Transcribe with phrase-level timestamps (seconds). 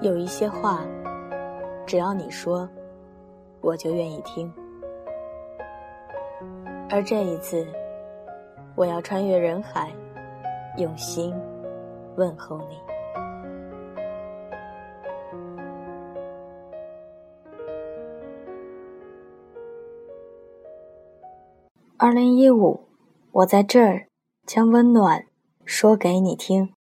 [0.00, 0.86] 有一些话，
[1.84, 2.68] 只要你说，
[3.60, 4.52] 我就愿意听。
[6.88, 7.66] 而这一次，
[8.76, 9.92] 我要穿越人海，
[10.76, 11.34] 用心
[12.16, 12.78] 问候你。
[21.96, 22.88] 二零一五，
[23.32, 24.06] 我在这儿
[24.46, 25.26] 将温暖
[25.64, 26.72] 说给你听。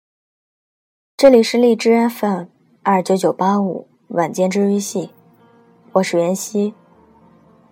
[1.17, 2.49] 这里是荔枝 FM
[2.89, 5.11] 二九九八五晚间治愈系，
[5.91, 6.73] 我是袁熙。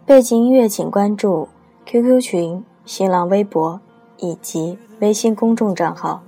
[0.05, 1.49] 背景音乐请关注
[1.87, 3.81] QQ 群、新浪微博
[4.17, 6.25] 以及微信公众账号。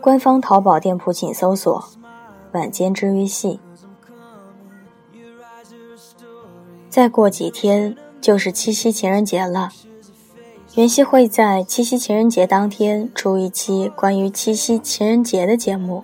[0.00, 1.84] 官方淘宝店铺请搜索
[2.52, 3.60] “晚间治愈系”。
[6.88, 9.70] 再过几天就是七夕情人节了。
[10.76, 16.02] 袁熙会在七夕情人节当天出一期关于七夕情人节的节目，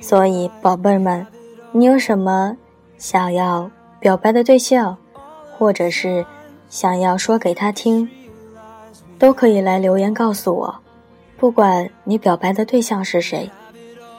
[0.00, 1.26] 所以宝贝儿们，
[1.72, 2.56] 你有什么
[2.96, 4.96] 想要表白的对象，
[5.56, 6.24] 或者是
[6.68, 8.08] 想要说给他听，
[9.18, 10.74] 都可以来留言告诉我。
[11.36, 13.50] 不管你表白的对象是谁，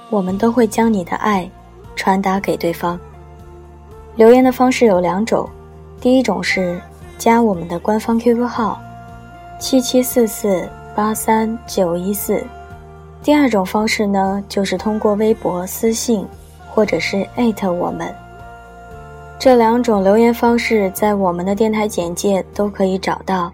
[0.10, 1.50] 我们都会将你的爱
[1.96, 3.00] 传达给对方。
[4.16, 5.50] 留言的方式有两种，
[6.02, 6.80] 第一种是
[7.18, 8.80] 加我们的官方 QQ 号。
[9.60, 12.42] 七七四四八三九一四，
[13.22, 16.26] 第二种方式呢，就是通过微博私信，
[16.70, 18.14] 或者是艾特我们。
[19.38, 23.52] 这两种留言方式在我们的电台简介都可以找到。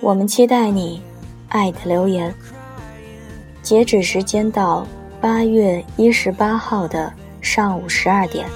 [0.00, 1.02] 我们期待你
[1.48, 2.32] 爱的留言。
[3.62, 4.86] 截止时间到
[5.20, 8.46] 八月一十八号的上午十二点。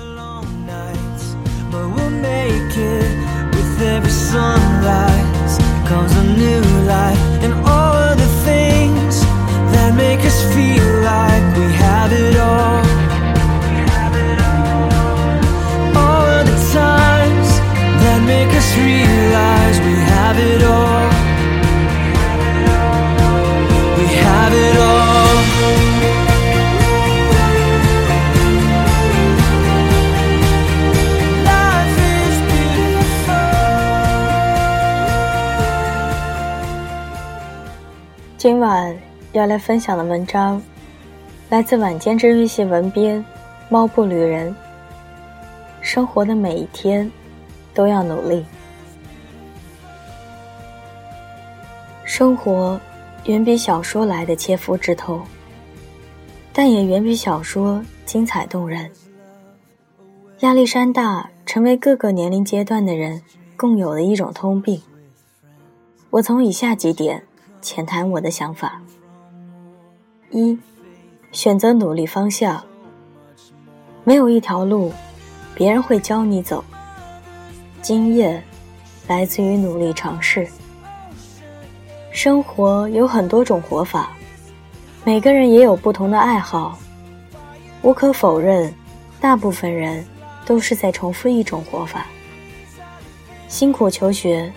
[9.97, 12.81] Make us feel like we have it all.
[16.03, 17.49] All of the times
[18.03, 20.32] that make us realize we have
[39.43, 40.63] 要来分享的文章，
[41.51, 43.25] 来自晚间治愈系文编
[43.69, 44.55] 猫步旅人。
[45.81, 47.11] 生活的每一天，
[47.75, 48.45] 都要努力。
[52.05, 52.81] 生活
[53.25, 55.21] 远比小说来的切肤之痛，
[56.53, 58.89] 但也远比小说精彩动人。
[60.39, 63.21] 压力山大，成为各个年龄阶段的人
[63.57, 64.81] 共有的一种通病。
[66.11, 67.21] 我从以下几点。
[67.61, 68.83] 浅谈我的想法：
[70.33, 70.59] 一、
[71.31, 72.63] 选择努力方向。
[74.03, 74.91] 没有一条路，
[75.55, 76.65] 别人会教你走。
[77.83, 78.43] 经验
[79.07, 80.49] 来自于努力尝试。
[82.11, 84.13] 生活有很多种活法，
[85.05, 86.79] 每个人也有不同的爱好。
[87.83, 88.73] 无可否认，
[89.21, 90.03] 大部分人
[90.47, 92.07] 都是在重复一种活法：
[93.49, 94.51] 辛苦求学，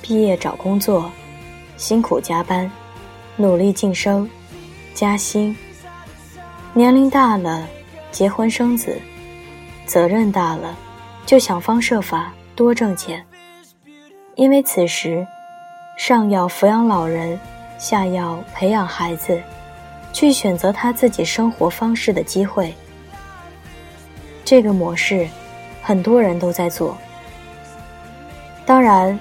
[0.00, 1.10] 毕业找工作。
[1.76, 2.70] 辛苦加班，
[3.36, 4.28] 努力晋升，
[4.94, 5.56] 加薪。
[6.72, 7.66] 年龄大了，
[8.10, 9.00] 结婚生子，
[9.86, 10.76] 责任大了，
[11.24, 13.24] 就想方设法多挣钱。
[14.34, 15.26] 因为此时，
[15.96, 17.38] 上要抚养老人，
[17.78, 19.40] 下要培养孩子，
[20.12, 22.74] 去选择他自己生活方式的机会。
[24.44, 25.28] 这个模式，
[25.82, 26.96] 很多人都在做。
[28.64, 29.18] 当然，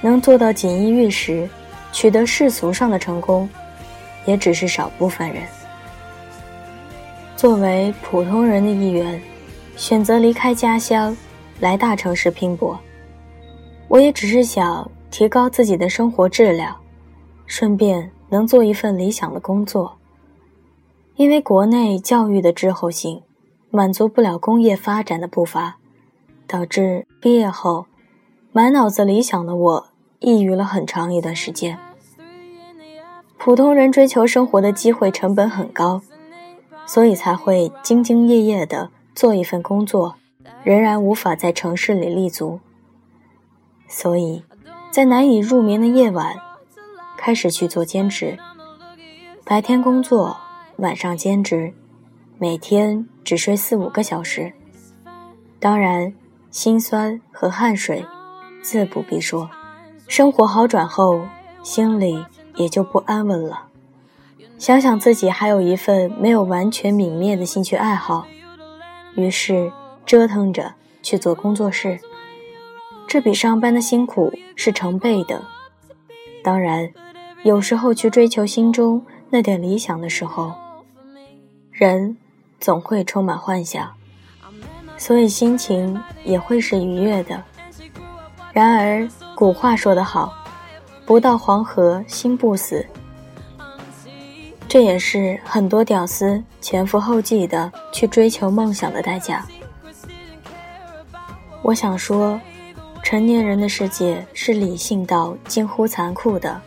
[0.00, 1.48] 能做到锦衣玉食。
[1.94, 3.46] 取得世俗上的成功，
[4.26, 5.42] 也只是少部分人。
[7.36, 9.20] 作为普通人的一员，
[9.76, 11.16] 选择离开家乡，
[11.60, 12.78] 来大城市拼搏，
[13.88, 16.76] 我也只是想提高自己的生活质量，
[17.46, 19.96] 顺便能做一份理想的工作。
[21.16, 23.22] 因为国内教育的滞后性，
[23.70, 25.76] 满足不了工业发展的步伐，
[26.46, 27.86] 导致毕业后，
[28.52, 29.88] 满脑子理想的我。
[30.24, 31.76] 抑郁了很长一段时间。
[33.44, 36.00] 普通人追求生活的机会成本很高，
[36.86, 40.14] 所以才会兢兢业业的做一份工作，
[40.62, 42.60] 仍然无法在城市里立足。
[43.88, 44.44] 所以，
[44.92, 46.36] 在难以入眠的夜晚，
[47.18, 48.38] 开始去做兼职。
[49.44, 50.36] 白天工作，
[50.76, 51.74] 晚上兼职，
[52.38, 54.52] 每天只睡四五个小时。
[55.58, 56.14] 当然，
[56.52, 58.06] 心酸和汗水，
[58.62, 59.50] 自不必说。
[60.06, 61.22] 生活好转后，
[61.64, 62.24] 心里
[62.56, 63.66] 也就不安稳了。
[64.58, 68.26] 想想自己还有一份没有完全泯灭的兴趣爱好，
[69.16, 69.72] 于是
[70.06, 71.98] 折腾着去做工作室，
[73.08, 75.42] 这比上班的辛苦是成倍的。
[76.44, 76.92] 当然，
[77.42, 80.52] 有时候去追求心中那点理想的时候，
[81.72, 82.16] 人
[82.60, 83.92] 总会充满幻想，
[84.96, 87.42] 所以心情也会是愉悦的。
[88.52, 90.32] 然而，古话说得好
[91.12, 92.82] ，“不到黄河心不死”，
[94.66, 99.44] 这也是很多屌丝前赴后继的去追求梦想的代价。
[101.60, 102.40] 我想说。
[103.04, 106.58] 成年人的世界是理性到近乎残酷的，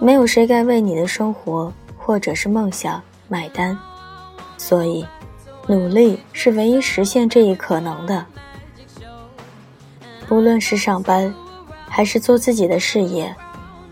[0.00, 3.78] 没有谁该为你的生活或者是梦想买单，
[4.56, 5.06] 所以，
[5.66, 8.24] 努力是唯一实现这一可能的。
[10.26, 11.32] 不论是上班，
[11.98, 13.34] 还是做自己的事业，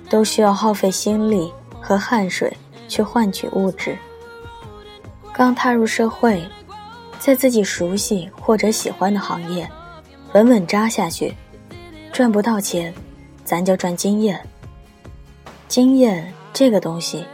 [0.08, 2.56] 都需要耗费心力和汗水
[2.86, 3.98] 去换取物质。
[5.32, 6.40] 刚踏入社会，
[7.18, 9.68] 在自己熟悉或者喜欢的行业。
[10.34, 11.34] 稳稳扎下去，
[12.12, 12.94] 赚不到钱，
[13.44, 14.40] 咱就赚经验。
[15.66, 17.26] 经验这个东西，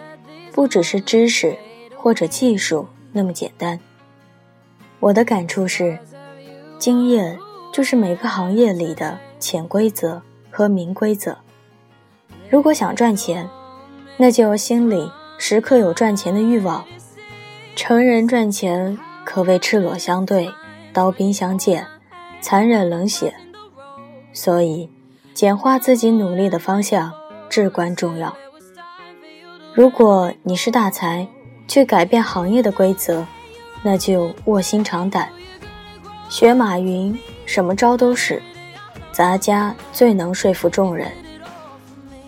[0.52, 1.54] 不只是知识
[1.94, 3.78] 或者技术那么简单。
[5.00, 5.98] 我的感触是，
[6.78, 7.38] 经验
[7.74, 10.22] 就是每个行业里的潜规则
[10.52, 11.36] 和明规则。
[12.48, 13.48] 如果想赚钱，
[14.18, 16.84] 那就心里时刻有赚钱的欲望。
[17.74, 20.52] 成人赚钱可谓赤裸相对，
[20.92, 21.84] 刀兵相见。
[22.42, 23.32] 残忍冷血，
[24.32, 24.90] 所以
[25.32, 27.12] 简化自己努力的方向
[27.48, 28.36] 至关重要。
[29.72, 31.28] 如果你是大才，
[31.68, 33.24] 去改变行业的规则，
[33.82, 35.30] 那就卧薪尝胆，
[36.28, 37.16] 学马云，
[37.46, 38.42] 什么招都使，
[39.12, 41.12] 杂家最能说服众人。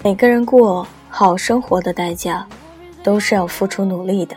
[0.02, 2.46] 每个人过好生活的代价，
[3.02, 4.36] 都是要付出努力的。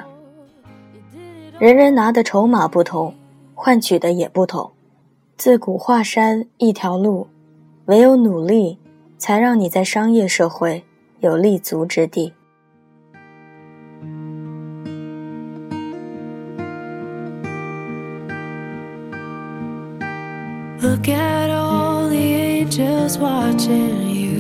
[1.60, 3.14] 人人拿的筹码不同，
[3.54, 4.72] 换取的也不同。
[5.36, 7.28] 自古华山一条路，
[7.86, 8.80] 唯有努力，
[9.18, 10.84] 才让你在商业社会
[11.20, 12.34] 有立足之地。
[23.08, 24.38] was watching you.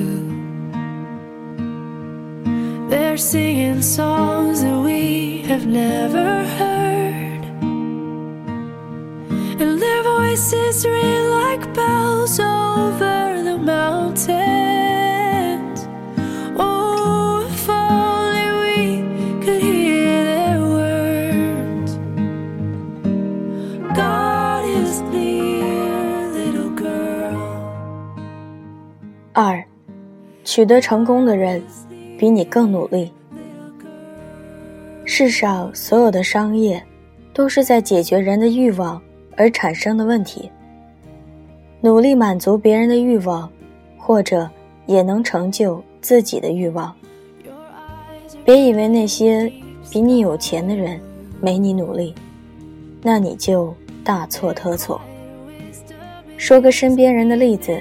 [2.89, 7.43] They're singing songs that we have never heard,
[9.61, 14.46] and their voices ring like bells over the mountain.
[30.57, 31.61] 取得成功的人
[32.17, 33.11] 比你更努力。
[35.05, 36.83] 世上所有的商业，
[37.31, 38.99] 都是在解决人的欲望。
[39.35, 40.49] 而产生的问题，
[41.79, 43.47] 努力满足别人的欲望，
[43.99, 44.49] 或者
[44.87, 46.91] 也能成就自己的欲望。
[48.43, 49.53] 别以为那些
[49.91, 50.99] 比你有钱的人
[51.39, 52.15] 没你努力，
[53.03, 53.71] 那你就
[54.03, 54.99] 大错特错。
[56.35, 57.79] 说个身边人的例子，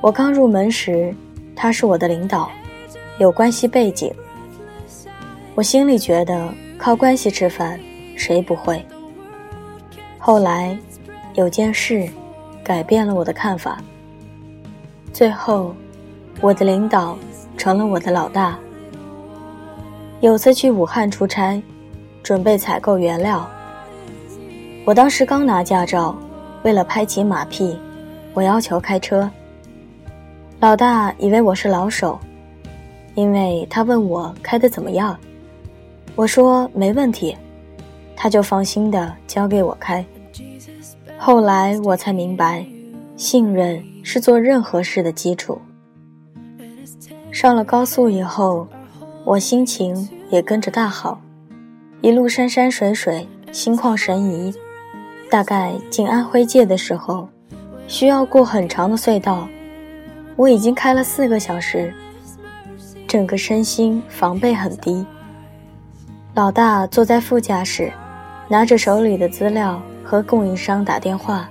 [0.00, 1.14] 我刚入门时，
[1.54, 2.50] 他是我的领导，
[3.18, 4.12] 有关系背景，
[5.54, 7.78] 我心里觉得靠关系吃饭，
[8.16, 8.84] 谁不会？
[10.18, 10.76] 后来，
[11.34, 12.08] 有件事
[12.64, 13.78] 改变了我的看法。
[15.12, 15.74] 最后，
[16.40, 17.16] 我的领导
[17.56, 18.58] 成了我的老大。
[20.20, 21.62] 有次去武汉出差，
[22.22, 23.48] 准备采购原料。
[24.84, 26.16] 我当时刚拿驾照，
[26.62, 27.78] 为了拍起马屁，
[28.32, 29.30] 我要求开车。
[30.62, 32.16] 老大以为我是老手，
[33.16, 35.18] 因为他问我开的怎么样，
[36.14, 37.36] 我说没问题。
[38.14, 40.06] 他就放心的交给我开。
[41.18, 42.64] 后来我才明白，
[43.16, 45.60] 信任是做任何事的基础。
[47.32, 48.64] 上了高速以后，
[49.24, 51.20] 我心情也跟着大好，
[52.02, 54.54] 一路山山水水，心旷神怡。
[55.28, 57.28] 大概进安徽界的时候，
[57.88, 59.48] 需要过很长的隧道，
[60.36, 61.92] 我已经开了四个小时，
[63.06, 65.04] 整个身心防备很低。
[66.34, 67.92] 老大坐在副驾驶。
[68.48, 71.48] 拿着手里的资料和供应商打电话。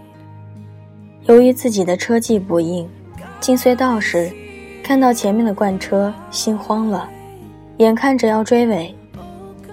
[1.24, 2.88] 由于自己的车技不硬，
[3.40, 4.32] 进隧道时
[4.84, 7.10] 看到前面的罐车，心慌了，
[7.78, 8.96] 眼看着要追尾，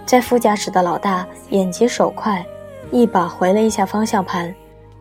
[0.07, 2.43] 在副驾驶的老大眼疾手快，
[2.91, 4.55] 一把回了一下方向盘，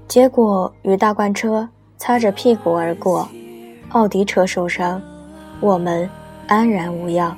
[0.06, 3.30] 结果与大罐车擦着屁股而过，
[3.98, 5.01] 奥迪车受伤，
[5.60, 6.08] 我们
[6.46, 7.36] 安然无恙。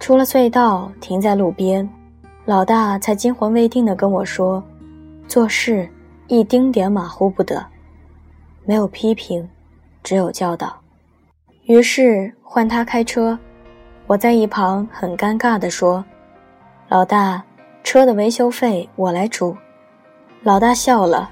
[0.00, 1.86] 出了隧道，停在路边。
[2.46, 4.64] 老大才惊魂未定地跟我说
[5.28, 5.86] ：“做事
[6.26, 7.62] 一丁点马虎不得。
[8.64, 9.46] 没有批评，
[10.02, 10.74] 只有教导。
[11.64, 13.38] 于是换他开车，
[14.06, 16.02] 我在一旁很尴尬地说
[16.88, 17.42] ：“老大，
[17.84, 19.54] 车的维修费我来出。”
[20.44, 21.30] 老大笑了：“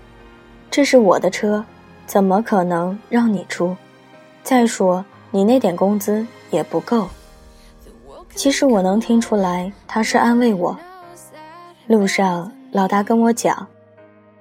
[0.70, 1.64] 这是我的车，
[2.04, 3.74] 怎么可能让你出？
[4.50, 7.08] 再说你那点工资也不够。”
[8.34, 10.76] 其实我能听出来，他是安慰我。
[11.86, 13.68] 路上，老大跟我讲，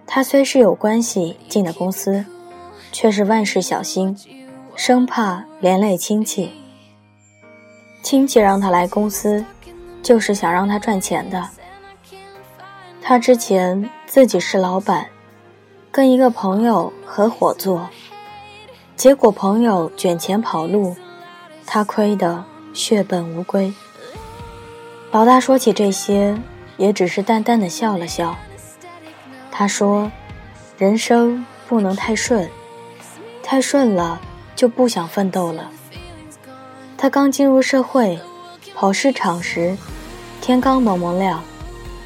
[0.07, 2.25] 他虽是有关系进的公司。
[2.91, 4.17] 却是万事小心，
[4.75, 6.51] 生怕连累亲戚。
[8.01, 9.45] 亲戚让他来公司，
[10.01, 11.47] 就是想让他赚钱的。
[12.99, 15.07] 他之前自己是老板，
[15.91, 17.87] 跟一个朋友合伙做，
[18.99, 20.93] 结果朋友卷钱跑路，
[21.65, 23.73] 他亏得血本无归。
[25.11, 26.37] 老大说起这些，
[26.75, 28.35] 也只是淡淡的笑了笑。
[29.49, 30.11] 他说
[30.77, 32.49] ：“人生不能太顺。”
[33.41, 34.19] 太顺了，
[34.53, 35.71] 就不想奋斗了。
[36.97, 38.19] 他刚进入社会，
[38.75, 39.77] 跑市场时，
[40.41, 41.41] 天刚蒙蒙亮，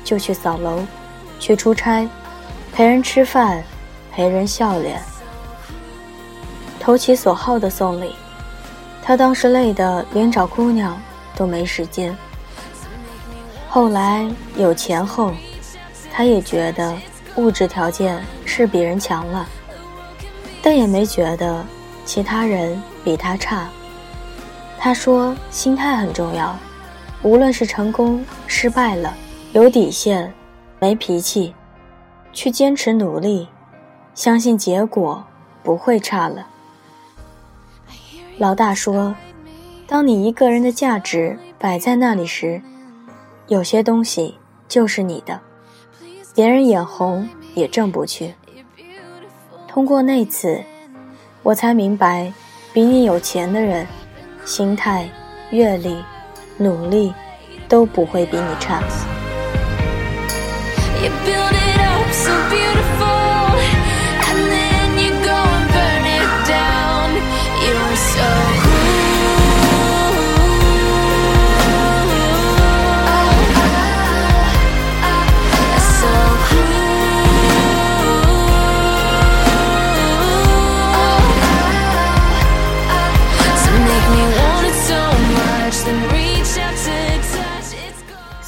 [0.03, 0.85] 就去扫楼，
[1.39, 2.07] 去出差，
[2.71, 3.63] 陪人吃饭，
[4.11, 5.01] 陪人笑脸，
[6.83, 8.13] 投其所好的送礼。
[9.01, 11.01] 他当时累得连找姑娘
[11.33, 12.13] 都没时间。
[13.69, 15.31] 后来有钱后，
[16.11, 16.93] 他也觉得
[17.37, 19.47] 物质条件是比人强了。
[20.61, 21.65] 但也没觉得
[22.03, 23.69] 其他人比他差。
[24.77, 26.53] 他说：“心态很重要，
[27.21, 29.13] 无论是成功失败了，
[29.53, 30.33] 有底线，
[30.79, 31.55] 没脾气，
[32.33, 33.47] 去坚持努力，
[34.13, 35.23] 相信结果
[35.63, 36.47] 不会差了。”
[38.43, 39.15] 老大说
[39.87, 42.61] ：“当你一个人的价值摆在那里时，
[43.47, 45.39] 有些东西就是你的，
[46.35, 48.33] 别人眼红也挣不去。”
[49.65, 50.61] 通过那次，
[51.41, 52.33] 我才明白，
[52.73, 53.87] 比你有钱的人，
[54.43, 55.07] 心态、
[55.51, 55.95] 阅历、
[56.57, 57.13] 努力，
[57.69, 58.83] 都不会比你差。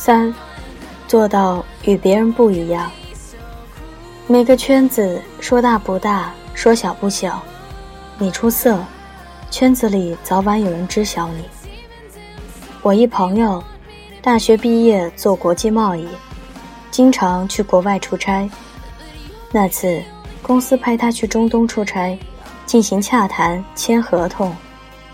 [0.06, 0.32] 三，
[1.08, 2.92] 做到与别人不一样。
[4.28, 7.42] 每个圈子说大不大，说小不小，
[8.20, 8.78] 你出色，
[9.50, 11.44] 圈子里早晚有人知晓你。
[12.84, 13.64] 我一朋友，
[14.22, 16.08] 大学毕业做国际贸易，
[16.92, 18.48] 经常去国外出差。
[19.52, 20.00] 那次
[20.40, 22.16] 公司派他去中东出差，
[22.68, 24.56] 进行洽谈、签合同，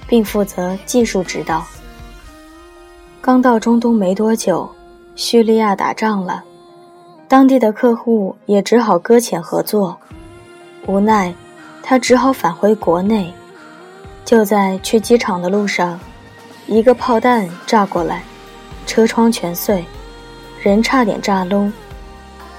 [0.05, 1.65] 并负责技术指导。
[3.21, 4.69] 刚到中东没多久。
[5.15, 6.43] 叙利亚打仗了，
[7.27, 9.97] 当地的客户也只好搁浅合作，
[10.87, 11.33] 无奈，
[11.83, 13.31] 他只好返回国内。
[14.23, 15.99] 就在去机场的路上，
[16.65, 18.23] 一个炮弹炸过来，
[18.87, 19.83] 车窗全碎，
[20.61, 21.71] 人差点炸聋。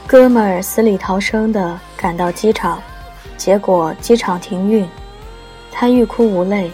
[0.06, 2.80] 哥们儿死里逃生的赶到机场，
[3.38, 4.86] 结果机场停运，
[5.70, 6.70] 他欲哭无泪，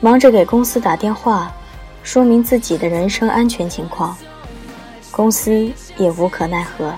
[0.00, 1.50] 忙着给公司打电话，
[2.04, 4.16] 说明自己的人身安全情况。
[5.20, 6.94] 公司也无可奈何，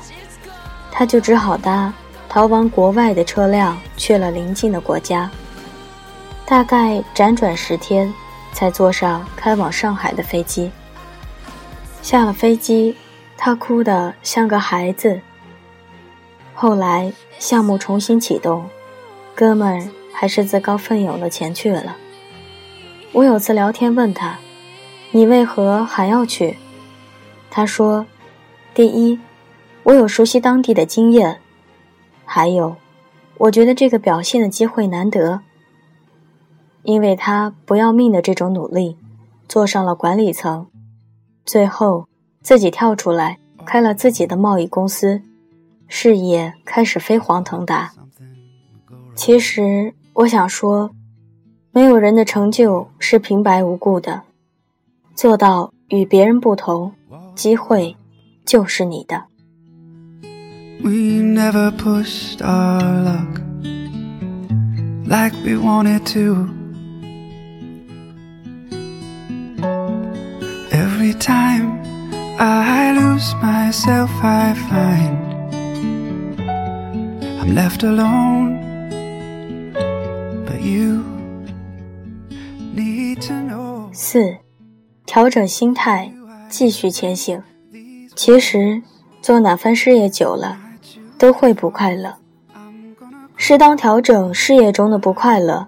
[0.93, 1.93] 他就只好搭
[2.29, 5.29] 逃亡国外的车辆去了邻近的国家。
[6.47, 8.15] 大概辗转十天，
[8.53, 10.71] 才坐上开往上海的飞机。
[12.01, 12.97] 下了飞机，
[13.37, 15.21] 他哭得像个孩子。
[16.55, 18.71] 后来项目重新启动，
[19.35, 21.97] 哥们儿还是自告奋勇的前去了。
[23.11, 24.39] 我有次聊天问他
[25.11, 26.57] ：“你为何还要去？”
[27.51, 28.07] 他说
[28.75, 29.21] ：“第一，
[29.83, 31.37] 我有熟悉当地的经验；
[32.25, 32.77] 还有，
[33.37, 35.41] 我觉得这个表现的机会难得。
[36.83, 38.97] 因为他不要命的这种努力，
[39.47, 40.67] 做上了管理层，
[41.45, 42.09] 最后
[42.41, 45.21] 自己跳出来开了自己的贸易公司，
[45.87, 47.93] 事业开始飞黄腾达。
[49.15, 50.91] 其实我想说，
[51.73, 54.23] 没有人的成就是平白无故的，
[55.15, 56.93] 做到与别人不同。”
[57.35, 57.97] 机会
[58.45, 59.25] 就是你的。
[60.83, 63.41] We never pushed our luck
[65.07, 66.49] like we wanted to.
[70.73, 71.81] Every time
[72.39, 75.17] I lose myself, I find
[77.41, 78.59] I'm left alone.
[80.47, 81.05] But you
[82.75, 83.91] need to know.
[83.93, 84.39] 四，
[85.07, 86.13] 调整心态，
[86.49, 87.41] 继续前行。
[88.15, 88.83] 其实，
[89.21, 90.59] 做哪份事业久了，
[91.19, 92.17] 都会不快乐。
[93.37, 95.67] 适当调整事业中的不快乐，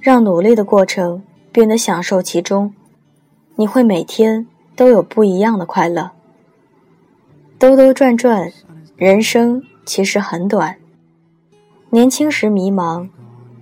[0.00, 2.74] 让努力的过程变得享受其中，
[3.54, 6.10] 你会每天都有不一样的快乐。
[7.58, 8.52] 兜兜转转，
[8.96, 10.76] 人生其实很短。
[11.90, 13.08] 年轻时迷茫，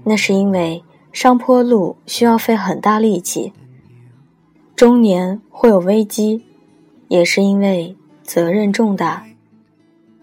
[0.04, 3.52] 那是因为上坡路需要费很大力气；
[4.74, 6.44] 中年会有危机，
[7.06, 9.24] 也是因为责任重大。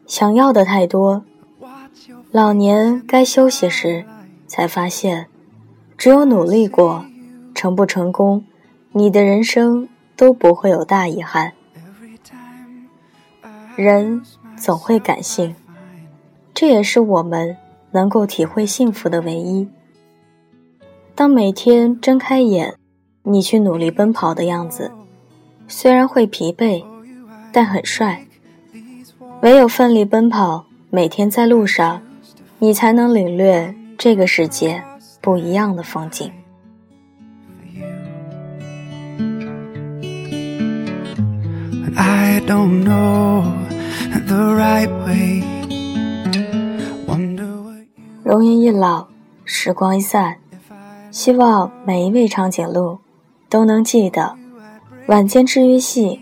[0.06, 1.24] 想要的太多，
[2.32, 4.04] 老年该休息时，
[4.48, 5.28] 才发现，
[5.98, 7.06] 只有努力过，
[7.56, 8.44] 成不成功，
[8.92, 11.54] 你的人生都不会有大遗憾。
[13.78, 14.22] 人
[14.58, 15.56] 总会感性，
[16.54, 17.56] 这也是我们
[17.92, 19.70] 能够体会幸福的唯一。
[21.16, 22.76] 当每天睁开眼，
[23.24, 24.92] 你去努力奔跑的样子，
[25.68, 26.84] 虽然会疲惫，
[27.52, 28.26] 但很帅。
[29.42, 32.02] 唯有奋力奔跑，每天在路上，
[32.60, 34.84] 你才能领略这个世界
[35.20, 36.32] 不一样的风景。
[48.24, 49.08] 容颜一老，
[49.44, 50.38] 时光一散，
[51.10, 53.00] 希望每一位长颈鹿
[53.50, 54.36] 都能记得，
[55.08, 56.22] 晚间治愈系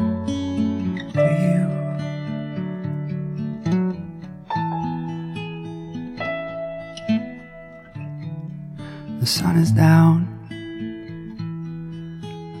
[9.41, 10.27] sun is down.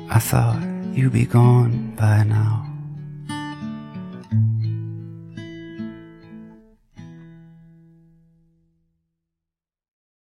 [0.09, 0.59] I thought
[0.93, 2.70] you'd be gone by now.